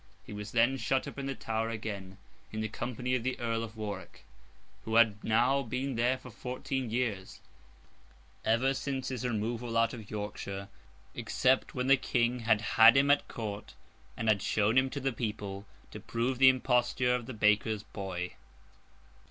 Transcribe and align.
He 0.25 0.33
was 0.33 0.51
then 0.51 0.77
shut 0.77 1.07
up 1.07 1.19
in 1.19 1.27
the 1.27 1.35
Tower 1.35 1.69
again, 1.69 2.17
in 2.51 2.61
the 2.61 2.67
company 2.67 3.13
of 3.13 3.21
the 3.21 3.39
Earl 3.39 3.63
of 3.63 3.77
Warwick, 3.77 4.25
who 4.83 4.95
had 4.95 5.23
now 5.23 5.61
been 5.61 5.95
there 5.95 6.17
for 6.17 6.31
fourteen 6.31 6.89
years: 6.89 7.39
ever 8.43 8.73
since 8.73 9.09
his 9.09 9.23
removal 9.23 9.77
out 9.77 9.93
of 9.93 10.09
Yorkshire, 10.09 10.69
except 11.13 11.75
when 11.75 11.85
the 11.85 11.97
King 11.97 12.39
had 12.39 12.61
had 12.61 12.97
him 12.97 13.11
at 13.11 13.27
Court, 13.27 13.75
and 14.17 14.27
had 14.27 14.41
shown 14.41 14.75
him 14.75 14.89
to 14.89 14.99
the 14.99 15.13
people, 15.13 15.67
to 15.91 15.99
prove 15.99 16.39
the 16.39 16.49
imposture 16.49 17.13
of 17.13 17.27
the 17.27 17.33
Baker's 17.35 17.83
boy. 17.83 18.33